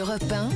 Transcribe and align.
Europe 0.00 0.24
1, 0.32 0.48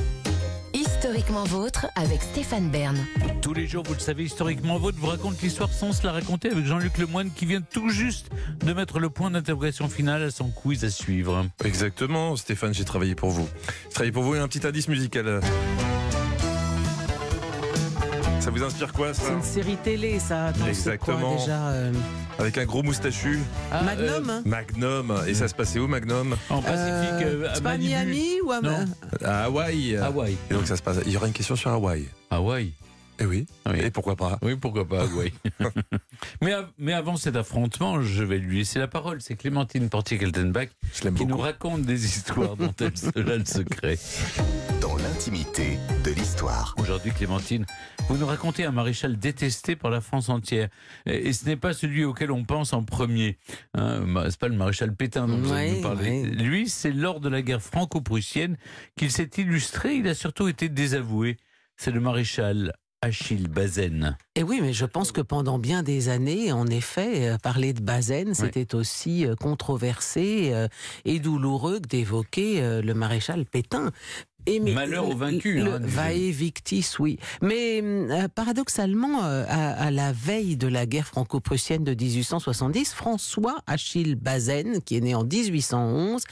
historiquement 0.73 1.43
vôtre 1.43 1.85
avec 1.95 2.19
Stéphane 2.23 2.69
Bern. 2.71 2.97
Tous 3.43 3.53
les 3.53 3.67
jours, 3.67 3.83
vous 3.85 3.93
le 3.93 3.99
savez, 3.99 4.23
historiquement 4.23 4.79
vôtre 4.79 4.97
vous 4.99 5.05
raconte 5.07 5.39
l'histoire 5.43 5.69
sans 5.71 5.93
se 5.93 6.03
la 6.03 6.13
raconter 6.13 6.49
avec 6.49 6.65
Jean-Luc 6.65 6.97
Lemoyne 6.97 7.29
qui 7.29 7.45
vient 7.45 7.61
tout 7.61 7.89
juste 7.89 8.29
de 8.65 8.73
mettre 8.73 8.97
le 8.99 9.11
point 9.11 9.29
d'interrogation 9.29 9.87
final 9.87 10.23
à 10.23 10.31
son 10.31 10.49
quiz 10.49 10.83
à 10.83 10.89
suivre. 10.89 11.45
Exactement, 11.63 12.35
Stéphane, 12.35 12.73
j'ai 12.73 12.85
travaillé 12.85 13.13
pour 13.13 13.29
vous. 13.29 13.47
J'ai 13.83 13.89
travaillé 13.89 14.11
pour 14.11 14.23
vous 14.23 14.33
et 14.35 14.39
un 14.39 14.47
petit 14.47 14.65
indice 14.65 14.87
musical. 14.87 15.41
Ça 18.39 18.49
vous 18.51 18.63
inspire 18.63 18.93
quoi 18.93 19.13
C'est 19.13 19.23
ça 19.23 19.33
une 19.33 19.41
série 19.43 19.77
télé, 19.77 20.19
ça. 20.19 20.47
Attends, 20.47 20.59
c'est 20.65 20.69
Exactement. 20.69 21.19
quoi, 21.19 21.37
déjà 21.37 21.67
euh, 21.69 21.91
Avec 22.37 22.57
un 22.57 22.65
gros 22.65 22.83
moustachu, 22.83 23.39
Ah, 23.71 23.81
Magnum 23.83 24.29
hein 24.29 24.43
Magnum. 24.45 25.21
Et 25.27 25.33
ça 25.33 25.47
se 25.47 25.55
passait 25.55 25.79
où 25.79 25.87
Magnum 25.87 26.33
euh, 26.33 26.53
en 26.53 26.61
Pacifique, 26.61 27.25
Euh, 27.25 27.43
euh, 27.45 27.55
à 27.55 27.61
pas. 27.61 27.77
Miami 27.77 28.41
ou 28.43 28.51
à 28.51 28.61
Non. 28.61 28.85
À 29.23 29.45
Hawaï. 29.45 29.95
Hawaï. 29.97 30.35
Et 30.49 30.53
donc 30.53 30.67
ça 30.67 30.75
se 30.75 30.81
passe. 30.81 30.97
Il 31.05 31.11
y 31.13 31.17
aura 31.17 31.27
une 31.27 31.33
question 31.33 31.55
sur 31.55 31.71
Hawaï. 31.71 32.05
Hawaï. 32.29 32.73
Eh 33.19 33.25
oui. 33.25 33.45
Oui. 33.65 33.79
Et 33.81 33.91
pourquoi 33.91 34.17
pas 34.17 34.37
Oui, 34.41 34.57
pourquoi 34.57 34.85
pas, 34.85 35.03
Hawaï. 35.03 35.31
mais, 36.41 36.51
av- 36.51 36.67
mais 36.77 36.91
avant 36.91 37.15
cet 37.15 37.37
affrontement, 37.37 38.01
je 38.01 38.23
vais 38.25 38.37
lui 38.39 38.57
laisser 38.57 38.77
la 38.79 38.89
parole. 38.89 39.21
C'est 39.21 39.35
Clémentine 39.35 39.87
Portier-Keltenbach 39.89 40.67
qui 41.15 41.25
nous 41.25 41.37
raconte 41.37 41.83
des 41.83 42.05
histoires 42.05 42.57
dont 42.57 42.73
elle 42.81 42.97
seule 42.97 43.31
a 43.31 43.37
le 43.37 43.45
secret. 43.45 43.97
de 45.15 46.11
l'histoire. 46.11 46.75
Aujourd'hui, 46.77 47.09
Clémentine, 47.11 47.65
vous 48.09 48.17
nous 48.17 48.25
racontez 48.25 48.65
un 48.65 48.71
maréchal 48.71 49.17
détesté 49.17 49.77
par 49.77 49.89
la 49.89 50.01
France 50.01 50.27
entière. 50.27 50.67
Et 51.05 51.31
ce 51.31 51.45
n'est 51.45 51.55
pas 51.55 51.71
celui 51.73 52.03
auquel 52.03 52.31
on 52.31 52.43
pense 52.43 52.73
en 52.73 52.83
premier. 52.83 53.37
Hein, 53.75 54.01
ma- 54.01 54.29
c'est 54.29 54.37
pas 54.39 54.49
le 54.49 54.57
maréchal 54.57 54.93
Pétain 54.93 55.25
dont 55.25 55.37
vous 55.37 55.43
nous 55.55 55.81
parler. 55.81 56.23
ouais. 56.23 56.29
Lui, 56.29 56.67
c'est 56.67 56.91
lors 56.91 57.21
de 57.21 57.29
la 57.29 57.41
guerre 57.41 57.61
franco-prussienne 57.61 58.57
qu'il 58.97 59.09
s'est 59.09 59.29
illustré. 59.37 59.95
Il 59.95 60.07
a 60.09 60.15
surtout 60.15 60.49
été 60.49 60.67
désavoué. 60.67 61.37
C'est 61.77 61.91
le 61.91 62.01
maréchal 62.01 62.73
Achille 63.01 63.47
Bazaine. 63.47 64.17
Et 64.35 64.43
oui, 64.43 64.59
mais 64.61 64.73
je 64.73 64.85
pense 64.85 65.11
que 65.13 65.21
pendant 65.21 65.59
bien 65.59 65.81
des 65.81 66.09
années, 66.09 66.51
en 66.51 66.65
effet, 66.67 67.29
euh, 67.29 67.37
parler 67.37 67.71
de 67.71 67.81
Bazaine, 67.81 68.33
c'était 68.33 68.73
aussi 68.75 69.25
euh, 69.25 69.35
controversé 69.35 70.49
euh, 70.53 70.67
et 71.05 71.19
douloureux 71.19 71.79
que 71.79 71.87
d'évoquer 71.87 72.81
le 72.81 72.93
maréchal 72.93 73.45
Pétain. 73.45 73.91
Et 74.47 74.59
mais, 74.59 74.73
Malheur 74.73 75.09
aux 75.09 75.15
vaincus, 75.15 75.63
Le 75.63 75.75
hein, 75.75 75.79
vae 75.81 76.31
victis, 76.31 76.85
oui. 76.99 77.17
Mais 77.41 77.81
euh, 77.83 78.27
paradoxalement, 78.27 79.23
euh, 79.23 79.45
à, 79.47 79.85
à 79.85 79.91
la 79.91 80.11
veille 80.11 80.57
de 80.57 80.67
la 80.67 80.85
guerre 80.85 81.07
franco-prussienne 81.07 81.83
de 81.83 81.93
1870, 81.93 82.93
François 82.93 83.57
Achille 83.67 84.15
Bazaine, 84.15 84.81
qui 84.81 84.97
est 84.97 85.01
né 85.01 85.15
en 85.15 85.23
1811, 85.23 86.23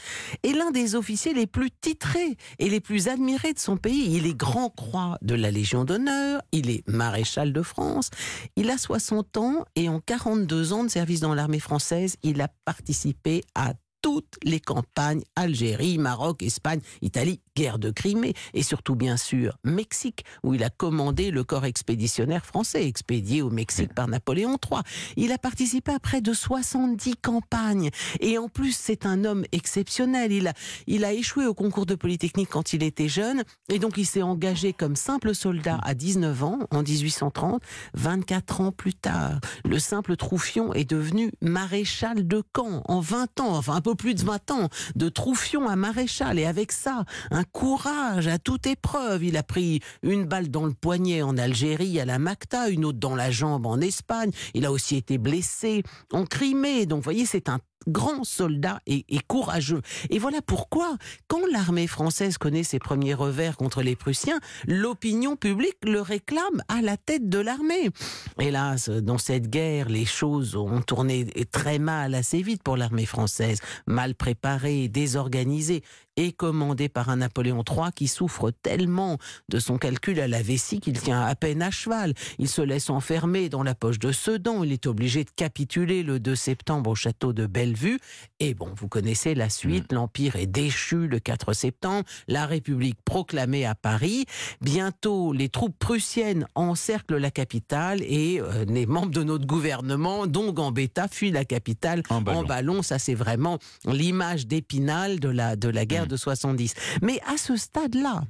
est 0.42 0.52
l'un 0.52 0.70
des 0.70 0.94
officiers 0.94 1.34
les 1.34 1.46
plus 1.46 1.70
titrés 1.70 2.36
et 2.58 2.68
les 2.68 2.80
plus 2.80 3.08
admirés 3.08 3.52
de 3.52 3.58
son 3.58 3.76
pays. 3.76 4.16
Il 4.16 4.26
est 4.26 4.36
grand 4.36 4.70
croix 4.70 5.18
de 5.22 5.34
la 5.34 5.50
Légion 5.50 5.84
d'honneur, 5.84 6.40
il 6.52 6.70
est 6.70 6.86
maréchal 6.88 7.52
de 7.52 7.62
France, 7.62 8.10
il 8.56 8.70
a 8.70 8.78
60 8.78 9.36
ans 9.38 9.64
et 9.76 9.88
en 9.88 10.00
42 10.00 10.72
ans 10.72 10.84
de 10.84 10.88
service 10.88 11.20
dans 11.20 11.34
l'armée 11.34 11.60
française, 11.60 12.16
il 12.22 12.40
a 12.40 12.48
participé 12.64 13.42
à 13.54 13.74
toutes 14.04 14.36
les 14.42 14.60
campagnes, 14.60 15.22
Algérie, 15.34 15.96
Maroc, 15.96 16.42
Espagne, 16.42 16.80
Italie, 17.00 17.40
guerre 17.56 17.78
de 17.78 17.90
Crimée, 17.90 18.34
et 18.52 18.62
surtout 18.62 18.96
bien 18.96 19.16
sûr 19.16 19.58
Mexique, 19.62 20.24
où 20.42 20.54
il 20.54 20.64
a 20.64 20.70
commandé 20.70 21.30
le 21.30 21.44
corps 21.44 21.64
expéditionnaire 21.64 22.44
français, 22.44 22.86
expédié 22.86 23.42
au 23.42 23.50
Mexique 23.50 23.94
par 23.94 24.08
Napoléon 24.08 24.58
III. 24.70 24.82
Il 25.16 25.30
a 25.32 25.38
participé 25.38 25.92
à 25.92 26.00
près 26.00 26.20
de 26.20 26.32
70 26.32 27.16
campagnes, 27.22 27.90
et 28.20 28.38
en 28.38 28.48
plus 28.48 28.76
c'est 28.76 29.06
un 29.06 29.24
homme 29.24 29.44
exceptionnel. 29.52 30.32
Il 30.32 30.48
a, 30.48 30.52
il 30.86 31.04
a 31.04 31.12
échoué 31.12 31.46
au 31.46 31.54
concours 31.54 31.86
de 31.86 31.94
Polytechnique 31.94 32.48
quand 32.50 32.72
il 32.72 32.82
était 32.82 33.08
jeune, 33.08 33.44
et 33.68 33.78
donc 33.78 33.98
il 33.98 34.06
s'est 34.06 34.22
engagé 34.22 34.72
comme 34.72 34.96
simple 34.96 35.34
soldat 35.34 35.78
à 35.84 35.94
19 35.94 36.42
ans, 36.42 36.58
en 36.70 36.82
1830. 36.82 37.62
24 37.94 38.60
ans 38.60 38.72
plus 38.72 38.94
tard, 38.94 39.38
le 39.64 39.78
simple 39.78 40.16
Troufion 40.16 40.74
est 40.74 40.88
devenu 40.88 41.30
maréchal 41.40 42.26
de 42.26 42.42
camp 42.52 42.82
en 42.86 43.00
20 43.00 43.40
ans, 43.40 43.56
enfin 43.56 43.74
un 43.74 43.80
peu 43.80 43.94
plus 43.94 44.14
de 44.14 44.22
20 44.22 44.50
ans, 44.50 44.68
de 44.96 45.08
Troufion 45.08 45.68
à 45.68 45.76
maréchal. 45.76 46.38
Et 46.38 46.46
avec 46.46 46.72
ça, 46.72 47.04
un 47.30 47.43
courage 47.44 48.26
à 48.26 48.38
toute 48.38 48.66
épreuve. 48.66 49.24
Il 49.24 49.36
a 49.36 49.42
pris 49.42 49.80
une 50.02 50.24
balle 50.24 50.50
dans 50.50 50.66
le 50.66 50.72
poignet 50.72 51.22
en 51.22 51.36
Algérie, 51.36 52.00
à 52.00 52.04
la 52.04 52.18
Macta, 52.18 52.68
une 52.68 52.84
autre 52.84 52.98
dans 52.98 53.14
la 53.14 53.30
jambe 53.30 53.66
en 53.66 53.80
Espagne. 53.80 54.30
Il 54.54 54.66
a 54.66 54.72
aussi 54.72 54.96
été 54.96 55.18
blessé 55.18 55.82
en 56.12 56.24
Crimée. 56.24 56.86
Donc, 56.86 56.98
vous 56.98 57.04
voyez, 57.04 57.26
c'est 57.26 57.48
un 57.48 57.58
grand 57.88 58.24
soldat 58.24 58.80
et, 58.86 59.04
courageux. 59.26 59.82
Et 60.10 60.18
voilà 60.18 60.40
pourquoi, 60.42 60.96
quand 61.28 61.40
l'armée 61.52 61.86
française 61.86 62.38
connaît 62.38 62.62
ses 62.62 62.78
premiers 62.78 63.14
revers 63.14 63.56
contre 63.56 63.82
les 63.82 63.96
Prussiens, 63.96 64.40
l'opinion 64.66 65.36
publique 65.36 65.78
le 65.82 66.00
réclame 66.00 66.62
à 66.68 66.82
la 66.82 66.96
tête 66.96 67.28
de 67.28 67.38
l'armée. 67.38 67.90
Hélas, 68.38 68.88
dans 68.88 69.18
cette 69.18 69.48
guerre, 69.48 69.88
les 69.88 70.04
choses 70.04 70.56
ont 70.56 70.80
tourné 70.80 71.26
très 71.50 71.78
mal 71.78 72.14
assez 72.14 72.42
vite 72.42 72.62
pour 72.62 72.76
l'armée 72.76 73.06
française, 73.06 73.60
mal 73.86 74.14
préparée, 74.14 74.88
désorganisée 74.88 75.82
et 76.16 76.32
commandée 76.32 76.88
par 76.88 77.08
un 77.08 77.16
Napoléon 77.16 77.64
III 77.68 77.90
qui 77.94 78.08
souffre 78.08 78.50
tellement 78.50 79.18
de 79.48 79.58
son 79.58 79.78
calcul 79.78 80.20
à 80.20 80.28
la 80.28 80.42
vessie 80.42 80.80
qu'il 80.80 80.98
tient 81.00 81.20
à 81.20 81.34
peine 81.34 81.62
à 81.62 81.70
cheval. 81.70 82.14
Il 82.38 82.48
se 82.48 82.62
laisse 82.62 82.90
enfermer 82.90 83.48
dans 83.48 83.62
la 83.62 83.74
poche 83.74 83.98
de 83.98 84.12
Sedan. 84.12 84.62
Il 84.62 84.72
est 84.72 84.86
obligé 84.86 85.24
de 85.24 85.30
capituler 85.30 86.02
le 86.02 86.20
2 86.20 86.34
septembre 86.34 86.90
au 86.90 86.94
château 86.94 87.32
de 87.32 87.46
Bellevue. 87.74 87.98
Et 88.40 88.54
bon, 88.54 88.70
vous 88.76 88.88
connaissez 88.88 89.34
la 89.34 89.48
suite. 89.48 89.92
L'Empire 89.92 90.36
est 90.36 90.46
déchu 90.46 91.06
le 91.08 91.18
4 91.18 91.52
septembre. 91.52 92.04
La 92.28 92.46
République 92.46 92.98
proclamée 93.04 93.66
à 93.66 93.74
Paris. 93.74 94.26
Bientôt, 94.60 95.32
les 95.32 95.48
troupes 95.48 95.78
prussiennes 95.78 96.46
encerclent 96.54 97.16
la 97.16 97.30
capitale 97.30 98.02
et 98.02 98.40
euh, 98.40 98.64
les 98.66 98.86
membres 98.86 99.10
de 99.10 99.22
notre 99.22 99.46
gouvernement, 99.46 100.26
dont 100.26 100.52
Gambetta, 100.52 101.08
fuient 101.08 101.30
la 101.30 101.44
capitale 101.44 102.02
En 102.10 102.20
ballon. 102.20 102.38
en 102.40 102.44
ballon. 102.44 102.82
Ça, 102.82 102.98
c'est 102.98 103.14
vraiment 103.14 103.58
l'image 103.86 104.46
d'Épinal 104.46 105.20
de 105.20 105.28
la, 105.28 105.56
de 105.56 105.68
la 105.68 105.84
guerre 105.84 106.06
de 106.06 106.16
70. 106.16 106.74
Mais 107.02 107.20
à 107.26 107.36
ce 107.36 107.56
stade-là, 107.56 108.22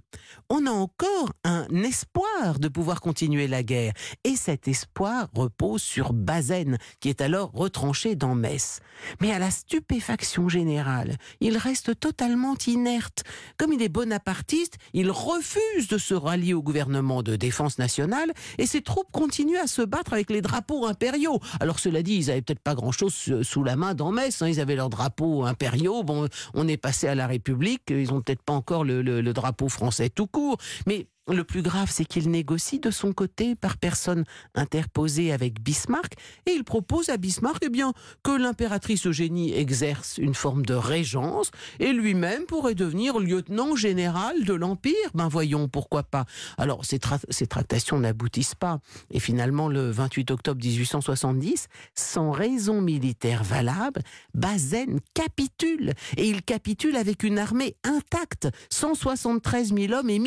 on 0.51 0.67
a 0.67 0.71
encore 0.71 1.33
un 1.45 1.67
espoir 1.83 2.59
de 2.59 2.69
pouvoir 2.69 3.01
continuer 3.01 3.47
la 3.47 3.63
guerre. 3.63 3.93
Et 4.25 4.37
cet 4.37 4.69
espoir 4.69 5.29
repose 5.35 5.83
sur 5.83 6.13
Bazaine, 6.13 6.79
qui 7.01 7.09
est 7.09 7.21
alors 7.21 7.51
retranché 7.53 8.15
dans 8.15 8.35
Metz. 8.35 8.81
Mais 9.21 9.33
à 9.35 9.39
la 9.39 9.51
stupéfaction 9.51 10.49
générale, 10.49 11.17
il 11.41 11.59
reste 11.59 11.99
totalement 11.99 12.55
inerte. 12.67 13.25
Comme 13.59 13.73
il 13.73 13.83
est 13.83 13.89
bonapartiste, 13.89 14.77
il 14.93 15.11
refuse 15.11 15.89
de 15.89 15.99
se 15.99 16.15
rallier 16.15 16.55
au 16.55 16.63
gouvernement 16.63 17.23
de 17.23 17.37
défense 17.37 17.79
nationale 17.79 18.33
et 18.59 18.67
ses 18.67 18.81
troupes 18.81 19.11
continuent 19.13 19.59
à 19.63 19.67
se 19.67 19.83
battre 19.83 20.13
avec 20.13 20.31
les 20.31 20.41
drapeaux 20.41 20.87
impériaux. 20.87 21.41
Alors 21.61 21.81
cela 21.81 22.03
dit, 22.03 22.15
ils 22.17 22.31
avaient 22.31 22.43
peut-être 22.43 22.61
pas 22.61 22.75
grand-chose 22.75 23.15
sous 23.43 23.65
la 23.65 23.77
main 23.77 23.95
dans 23.95 24.13
Metz, 24.13 24.41
hein. 24.41 24.49
ils 24.49 24.61
avaient 24.61 24.77
leurs 24.77 24.91
drapeaux 24.91 25.45
impériaux. 25.45 26.03
Bon, 26.05 26.29
on 26.55 26.69
est 26.69 26.77
passé 26.77 27.09
à 27.09 27.15
la 27.15 27.27
République, 27.27 27.83
ils 27.91 28.13
ont 28.13 28.21
peut-être 28.23 28.43
pas 28.43 28.53
encore 28.53 28.85
le- 28.85 29.03
le 29.03 29.33
drapeau 29.33 29.69
français 29.69 30.11
tout 30.11 30.27
court, 30.29 30.59
mais 30.87 31.07
le 31.29 31.45
plus 31.45 31.63
grave, 31.63 31.89
c'est 31.91 32.05
qu'il 32.05 32.31
négocie 32.31 32.81
de 32.81 32.91
son 32.91 33.13
côté 33.13 33.55
par 33.55 33.79
personne 33.79 34.25
interposée 34.55 35.33
avec 35.33 35.61
Bismarck 35.61 36.15
et 36.47 36.51
il 36.51 36.65
propose 36.65 37.09
à 37.09 37.17
Bismarck 37.17 37.63
eh 37.65 37.71
bien, 37.71 37.95
que 38.23 38.31
l'impératrice 38.31 39.07
Eugénie 39.07 39.55
exerce 39.55 40.19
une 40.19 40.35
forme 40.35 40.67
de 40.67 40.75
régence 40.75 41.51
et 41.81 41.93
lui-même 41.93 42.45
pourrait 42.45 42.75
devenir 42.75 43.19
lieutenant 43.19 43.75
général 43.75 44.45
de 44.45 44.53
l'Empire. 44.53 44.95
Ben 45.15 45.29
voyons, 45.29 45.69
pourquoi 45.69 46.03
pas. 46.03 46.27
Alors, 46.59 46.85
ces, 46.85 47.01
ces 47.31 47.47
tractations 47.47 47.99
n'aboutissent 47.99 48.55
pas. 48.55 48.81
Et 49.11 49.21
finalement, 49.21 49.69
le 49.69 49.91
28 49.91 50.31
octobre 50.31 50.61
1870, 50.63 51.69
sans 51.95 52.33
raison 52.33 52.83
militaire 52.83 53.45
valable, 53.45 54.03
Bazaine 54.35 55.01
capitule. 55.15 55.95
Et 56.19 56.29
il 56.29 56.43
capitule 56.43 56.97
avec 56.97 57.23
une 57.23 57.39
armée 57.39 57.77
intacte, 57.85 58.49
173 58.71 59.75
000 59.75 59.93
hommes 59.95 60.11
et 60.11 60.19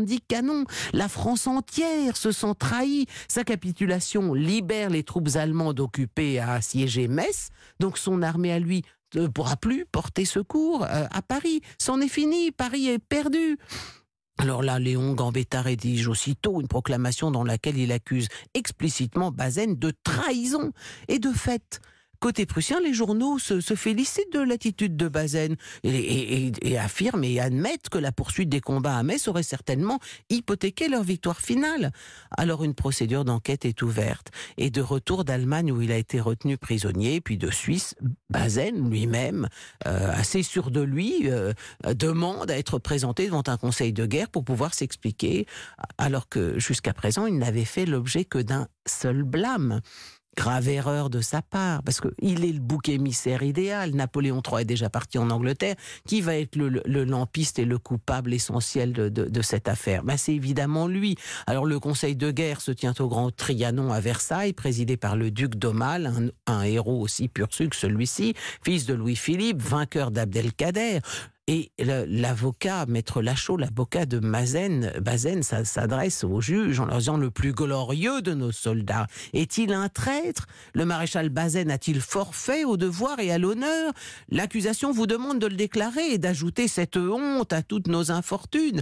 1570 0.00 0.20
canons. 0.28 0.64
La 0.92 1.08
France 1.08 1.46
entière 1.46 2.16
se 2.16 2.32
sent 2.32 2.54
trahie. 2.58 3.06
Sa 3.28 3.44
capitulation 3.44 4.34
libère 4.34 4.90
les 4.90 5.02
troupes 5.02 5.30
allemandes 5.34 5.80
occupées 5.80 6.38
à 6.38 6.54
assiéger 6.54 7.08
Metz. 7.08 7.50
Donc 7.80 7.98
son 7.98 8.22
armée 8.22 8.52
à 8.52 8.58
lui 8.58 8.82
ne 9.14 9.26
pourra 9.26 9.56
plus 9.56 9.84
porter 9.90 10.24
secours 10.24 10.84
euh, 10.84 11.06
à 11.10 11.22
Paris. 11.22 11.60
C'en 11.78 12.00
est 12.00 12.08
fini, 12.08 12.50
Paris 12.50 12.88
est 12.88 12.98
perdu. 12.98 13.58
Alors 14.38 14.62
là, 14.62 14.78
Léon 14.78 15.12
Gambetta 15.12 15.60
rédige 15.60 16.08
aussitôt 16.08 16.60
une 16.60 16.68
proclamation 16.68 17.30
dans 17.30 17.44
laquelle 17.44 17.78
il 17.78 17.92
accuse 17.92 18.28
explicitement 18.54 19.30
Bazaine 19.30 19.76
de 19.76 19.92
trahison. 20.02 20.72
Et 21.08 21.18
de 21.18 21.30
fait, 21.30 21.80
côté 22.22 22.46
prussien, 22.46 22.78
les 22.80 22.94
journaux 22.94 23.40
se, 23.40 23.60
félicitent 23.74 24.32
de 24.32 24.38
l'attitude 24.38 24.96
de 24.96 25.08
Bazaine 25.08 25.56
et, 25.82 26.78
affirment 26.78 27.24
et 27.24 27.40
admettent 27.40 27.88
que 27.88 27.98
la 27.98 28.12
poursuite 28.12 28.48
des 28.48 28.60
combats 28.60 28.96
à 28.96 29.02
Metz 29.02 29.26
aurait 29.26 29.42
certainement 29.42 29.98
hypothéqué 30.30 30.88
leur 30.88 31.02
victoire 31.02 31.40
finale. 31.40 31.90
Alors 32.30 32.62
une 32.62 32.74
procédure 32.74 33.24
d'enquête 33.24 33.64
est 33.64 33.82
ouverte. 33.82 34.28
Et 34.56 34.70
de 34.70 34.80
retour 34.80 35.24
d'Allemagne 35.24 35.72
où 35.72 35.82
il 35.82 35.90
a 35.90 35.96
été 35.96 36.20
retenu 36.20 36.56
prisonnier, 36.56 37.20
puis 37.20 37.38
de 37.38 37.50
Suisse, 37.50 37.96
Bazaine 38.30 38.88
lui-même, 38.88 39.48
euh, 39.88 40.12
assez 40.12 40.44
sûr 40.44 40.70
de 40.70 40.80
lui, 40.80 41.22
euh, 41.24 41.52
demande 41.92 42.52
à 42.52 42.56
être 42.56 42.78
présenté 42.78 43.26
devant 43.26 43.42
un 43.48 43.56
conseil 43.56 43.92
de 43.92 44.06
guerre 44.06 44.28
pour 44.28 44.44
pouvoir 44.44 44.74
s'expliquer, 44.74 45.46
alors 45.98 46.28
que 46.28 46.56
jusqu'à 46.60 46.94
présent 46.94 47.26
il 47.26 47.38
n'avait 47.38 47.64
fait 47.64 47.84
l'objet 47.84 48.24
que 48.24 48.38
d'un 48.38 48.68
seul 48.86 49.24
blâme. 49.24 49.80
Grave 50.34 50.68
erreur 50.68 51.10
de 51.10 51.20
sa 51.20 51.42
part, 51.42 51.82
parce 51.82 52.00
qu'il 52.00 52.44
est 52.44 52.52
le 52.52 52.58
bouc 52.58 52.88
émissaire 52.88 53.42
idéal. 53.42 53.90
Napoléon 53.90 54.40
III 54.46 54.62
est 54.62 54.64
déjà 54.64 54.88
parti 54.88 55.18
en 55.18 55.28
Angleterre. 55.30 55.74
Qui 56.06 56.22
va 56.22 56.36
être 56.36 56.56
le, 56.56 57.04
lampiste 57.04 57.58
et 57.58 57.66
le 57.66 57.78
coupable 57.78 58.32
essentiel 58.32 58.92
de, 58.92 59.42
cette 59.42 59.68
affaire? 59.68 60.04
Ben, 60.04 60.16
C'est 60.16 60.34
évidemment 60.34 60.86
lui. 60.86 61.16
Alors 61.46 61.66
le 61.66 61.78
conseil 61.78 62.16
de 62.16 62.30
guerre 62.30 62.62
se 62.62 62.72
tient 62.72 62.94
au 62.98 63.08
Grand 63.08 63.30
Trianon 63.30 63.92
à 63.92 64.00
Versailles, 64.00 64.54
présidé 64.54 64.96
par 64.96 65.16
le 65.16 65.30
duc 65.30 65.56
d'Aumale, 65.56 66.32
un, 66.46 66.52
un 66.52 66.62
héros 66.62 67.00
aussi 67.00 67.28
pur 67.28 67.48
que 67.48 67.76
celui-ci, 67.76 68.34
fils 68.64 68.86
de 68.86 68.94
Louis-Philippe, 68.94 69.60
vainqueur 69.60 70.10
d'Abdelkader. 70.10 71.00
Et 71.48 71.72
l'avocat, 71.76 72.86
maître 72.86 73.20
Lachaud, 73.20 73.56
l'avocat 73.56 74.06
de 74.06 74.20
Mazen, 74.20 74.92
Bazen, 75.00 75.42
s'adresse 75.42 76.22
aux 76.22 76.40
juges 76.40 76.78
en 76.78 76.86
leur 76.86 76.98
disant 76.98 77.16
le 77.16 77.32
plus 77.32 77.52
glorieux 77.52 78.22
de 78.22 78.32
nos 78.32 78.52
soldats. 78.52 79.08
Est-il 79.32 79.72
un 79.72 79.88
traître? 79.88 80.46
Le 80.72 80.84
maréchal 80.84 81.30
Bazen 81.30 81.68
a-t-il 81.72 82.00
forfait 82.00 82.62
au 82.62 82.76
devoir 82.76 83.18
et 83.18 83.32
à 83.32 83.38
l'honneur? 83.38 83.92
L'accusation 84.28 84.92
vous 84.92 85.08
demande 85.08 85.40
de 85.40 85.48
le 85.48 85.56
déclarer 85.56 86.12
et 86.12 86.18
d'ajouter 86.18 86.68
cette 86.68 86.96
honte 86.96 87.52
à 87.52 87.62
toutes 87.62 87.88
nos 87.88 88.12
infortunes. 88.12 88.80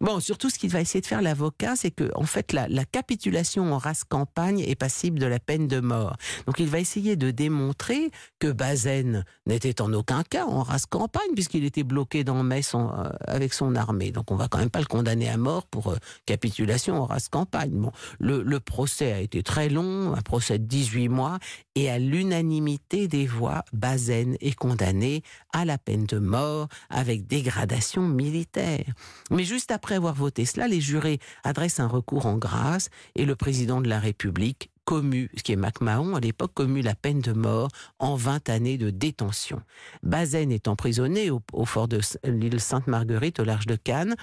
Bon, 0.00 0.20
surtout 0.20 0.48
ce 0.48 0.60
qu'il 0.60 0.70
va 0.70 0.80
essayer 0.80 1.00
de 1.00 1.06
faire 1.06 1.22
l'avocat, 1.22 1.74
c'est 1.74 1.90
que 1.90 2.12
en 2.14 2.24
fait 2.24 2.52
la, 2.52 2.68
la 2.68 2.84
capitulation 2.84 3.72
en 3.72 3.78
race 3.78 4.04
campagne 4.04 4.60
est 4.60 4.76
passible 4.76 5.18
de 5.18 5.26
la 5.26 5.40
peine 5.40 5.66
de 5.66 5.80
mort. 5.80 6.16
Donc 6.46 6.60
il 6.60 6.68
va 6.68 6.78
essayer 6.78 7.16
de 7.16 7.32
démontrer 7.32 8.12
que 8.38 8.52
Bazen 8.52 9.24
n'était 9.46 9.80
en 9.80 9.92
aucun 9.92 10.22
cas 10.22 10.46
en 10.46 10.62
race 10.62 10.86
campagne 10.86 11.34
puisqu'il 11.34 11.64
était 11.64 11.82
bloqué 11.82 11.95
dans 12.24 12.42
Metz 12.42 12.74
euh, 12.74 13.08
avec 13.26 13.54
son 13.54 13.74
armée. 13.74 14.10
Donc 14.10 14.30
on 14.30 14.36
va 14.36 14.48
quand 14.48 14.58
même 14.58 14.70
pas 14.70 14.80
le 14.80 14.86
condamner 14.86 15.28
à 15.28 15.36
mort 15.36 15.66
pour 15.66 15.88
euh, 15.88 15.96
capitulation 16.26 17.00
en 17.00 17.06
race 17.06 17.28
campagne. 17.28 17.70
Bon, 17.72 17.92
le, 18.18 18.42
le 18.42 18.60
procès 18.60 19.12
a 19.12 19.20
été 19.20 19.42
très 19.42 19.68
long, 19.68 20.14
un 20.14 20.22
procès 20.22 20.58
de 20.58 20.64
18 20.64 21.08
mois, 21.08 21.38
et 21.74 21.90
à 21.90 21.98
l'unanimité 21.98 23.08
des 23.08 23.26
voix, 23.26 23.64
Bazen 23.72 24.36
est 24.40 24.54
condamné 24.54 25.22
à 25.52 25.64
la 25.64 25.78
peine 25.78 26.04
de 26.06 26.18
mort 26.18 26.68
avec 26.90 27.26
dégradation 27.26 28.02
militaire. 28.02 28.84
Mais 29.30 29.44
juste 29.44 29.70
après 29.70 29.96
avoir 29.96 30.14
voté 30.14 30.44
cela, 30.44 30.68
les 30.68 30.80
jurés 30.80 31.18
adressent 31.44 31.80
un 31.80 31.88
recours 31.88 32.26
en 32.26 32.36
grâce 32.36 32.90
et 33.14 33.24
le 33.24 33.36
président 33.36 33.80
de 33.80 33.88
la 33.88 34.00
République 34.00 34.70
commu, 34.86 35.28
ce 35.36 35.42
qui 35.42 35.52
est 35.52 35.56
MacMahon 35.56 36.14
à 36.14 36.20
l'époque, 36.20 36.52
commu 36.54 36.80
la 36.80 36.94
peine 36.94 37.20
de 37.20 37.32
mort 37.32 37.68
en 37.98 38.14
20 38.14 38.48
années 38.48 38.78
de 38.78 38.88
détention. 38.88 39.60
Bazaine 40.02 40.52
est 40.52 40.68
emprisonné 40.68 41.30
au, 41.30 41.64
fort 41.66 41.88
de 41.88 42.00
l'île 42.24 42.60
Sainte-Marguerite 42.60 43.40
au 43.40 43.44
large 43.44 43.66
de 43.66 43.76
Cannes. 43.76 44.14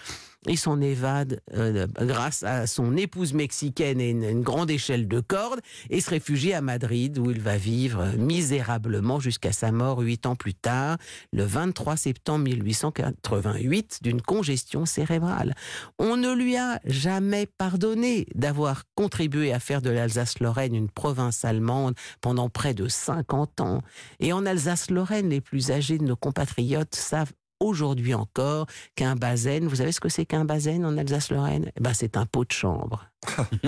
Il 0.48 0.58
s'en 0.58 0.82
évade 0.82 1.42
euh, 1.54 1.88
grâce 2.02 2.44
à 2.44 2.68
son 2.68 2.98
épouse 2.98 3.34
mexicaine 3.34 4.02
et 4.02 4.10
une, 4.10 4.24
une 4.24 4.42
grande 4.42 4.70
échelle 4.72 5.08
de 5.08 5.22
corde 5.22 5.62
et 5.90 6.02
se 6.02 6.10
réfugie 6.10 6.54
à 6.54 6.62
Madrid 6.62 7.18
où 7.18 7.32
il 7.32 7.40
va 7.40 7.58
vivre 7.58 8.06
misérablement 8.18 9.22
jusqu'à 9.22 9.54
sa 9.54 9.72
mort 9.72 10.00
huit 10.00 10.26
ans 10.26 10.36
plus 10.36 10.54
tard, 10.54 10.98
le 11.32 11.44
23 11.44 11.96
septembre 11.96 12.44
1888, 12.46 14.00
d'une 14.02 14.22
congestion 14.22 14.86
cérébrale. 14.86 15.56
On 15.98 16.18
ne 16.18 16.34
lui 16.34 16.58
a 16.58 16.80
jamais 16.86 17.46
pardonné 17.46 18.28
d'avoir 18.36 18.84
contribué 18.96 19.54
à 19.54 19.60
faire 19.60 19.82
de 19.82 19.90
l'Alsace-Lorraine 19.90 20.53
une 20.62 20.90
province 20.90 21.44
allemande 21.46 21.96
pendant 22.22 22.50
près 22.50 22.74
de 22.74 22.88
50 22.88 23.62
ans. 23.62 23.82
Et 24.20 24.34
en 24.34 24.46
Alsace-Lorraine, 24.46 25.30
les 25.30 25.42
plus 25.42 25.72
âgés 25.72 25.98
de 25.98 26.04
nos 26.04 26.16
compatriotes 26.16 26.96
savent 26.96 27.34
aujourd'hui 27.60 28.14
encore 28.14 28.68
qu'un 28.96 29.16
bazen, 29.16 29.68
vous 29.68 29.78
savez 29.78 29.92
ce 29.92 30.00
que 30.00 30.10
c'est 30.10 30.26
qu'un 30.26 30.46
bazen 30.46 30.86
en 30.86 30.98
Alsace-Lorraine? 30.98 31.72
Eh 31.76 31.82
ben, 31.82 31.94
C'est 31.94 32.18
un 32.18 32.26
pot 32.26 32.46
de 32.46 32.52
chambre. 32.52 33.08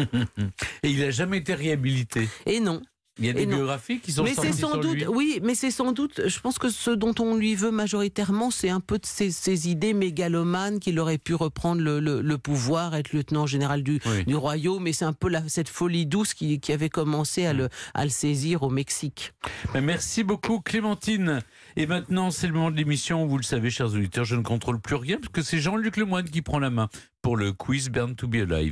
Et 0.84 0.90
il 0.90 1.00
n'a 1.00 1.12
jamais 1.12 1.38
été 1.38 1.54
réhabilité? 1.54 2.28
Et 2.46 2.60
non, 2.60 2.82
Il 3.18 3.26
y 3.26 3.30
a 3.30 3.34
des 3.34 3.46
non. 3.46 3.56
biographies 3.58 4.00
qui 4.02 4.12
sont 4.12 4.24
mais 4.24 4.34
c'est 4.34 4.52
sans 4.52 4.72
sur 4.72 4.80
doute, 4.82 4.94
lui. 4.96 5.08
oui, 5.08 5.40
mais 5.42 5.56
c'est 5.56 5.72
sans 5.72 5.94
doute, 5.94 6.22
je 6.28 6.40
pense 6.42 6.60
que 6.60 6.70
ce 6.70 6.92
dont 6.92 7.16
on 7.20 7.36
lui 7.36 7.56
veut 7.56 7.72
majoritairement, 7.72 8.52
c'est 8.52 8.70
un 8.70 8.82
peu 8.82 8.98
de 8.98 9.06
ces, 9.06 9.32
ces 9.32 9.70
idées 9.70 9.94
mégalomanes 9.94 10.80
qu'il 10.80 11.00
aurait 11.00 11.18
pu 11.18 11.34
reprendre 11.34 11.82
le, 11.82 12.00
le- 12.02 12.22
le 12.22 12.38
pouvoir, 12.38 12.94
être 12.94 13.14
lieutenant 13.14 13.46
général 13.46 13.84
du, 13.84 14.00
Oui. 14.06 14.26
du 14.26 14.36
royaume, 14.36 14.86
et 14.88 14.94
c'est 14.94 15.06
un 15.06 15.14
peu 15.14 15.30
la- 15.30 15.48
cette 15.48 15.70
folie 15.70 16.06
douce 16.06 16.34
qui, 16.34 16.60
qui 16.60 16.74
avait 16.74 16.90
commencé 16.90 17.46
à 17.46 17.54
le, 17.54 17.70
à 17.94 18.04
le 18.04 18.10
saisir 18.12 18.64
au 18.64 18.70
Mexique. 18.70 19.34
Merci 19.82 20.24
beaucoup 20.24 20.60
Clémentine. 20.60 21.40
Et 21.78 21.88
maintenant, 21.88 22.32
c'est 22.32 22.48
le 22.48 22.54
moment 22.54 22.72
de 22.72 22.76
l'émission. 22.78 23.26
Vous 23.26 23.38
le 23.38 23.44
savez, 23.44 23.70
chers 23.70 23.94
auditeurs, 23.94 24.26
je 24.26 24.36
ne 24.36 24.42
contrôle 24.44 24.80
plus 24.80 24.96
rien 24.96 25.18
parce 25.18 25.32
que 25.32 25.42
c'est 25.42 25.60
Jean-Luc 25.60 25.98
Lemoyne 25.98 26.30
qui 26.30 26.42
prend 26.42 26.60
la 26.60 26.70
main 26.70 26.90
pour 27.22 27.36
le 27.38 27.52
quiz 27.54 27.90
Burn 27.90 28.16
to 28.16 28.28
be 28.28 28.36
Alive. 28.36 28.64